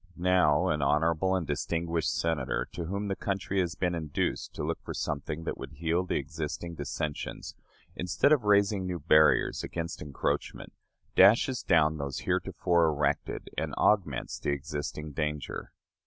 Now, 0.17 0.69
an 0.69 0.81
honorable 0.81 1.35
and 1.35 1.45
distinguished 1.45 2.11
Senator, 2.17 2.67
to 2.71 2.85
whom 2.85 3.07
the 3.07 3.15
country 3.15 3.59
has 3.59 3.75
been 3.75 3.93
induced 3.93 4.51
to 4.55 4.63
look 4.63 4.81
for 4.83 4.95
something 4.95 5.43
that 5.43 5.59
would 5.59 5.73
heal 5.73 6.03
the 6.03 6.15
existing 6.15 6.73
dissensions, 6.73 7.53
instead 7.95 8.31
of 8.31 8.43
raising 8.43 8.87
new 8.87 8.97
barriers 8.97 9.63
against 9.63 10.01
encroachment, 10.01 10.73
dashes 11.15 11.61
down 11.61 11.97
those 11.99 12.21
heretofore 12.21 12.87
erected 12.87 13.51
and 13.59 13.75
augments 13.75 14.39
the 14.39 14.49
existing 14.49 15.11
danger. 15.11 15.71